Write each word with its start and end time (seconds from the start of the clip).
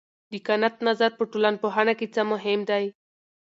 د 0.31 0.33
کنت 0.47 0.75
نظر 0.87 1.11
په 1.19 1.23
ټولنپوهنه 1.31 1.93
کې 1.99 2.07
څه 2.15 2.21
مهم 2.31 2.59
دی؟ 2.69 2.85